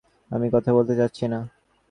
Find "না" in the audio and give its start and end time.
1.27-1.39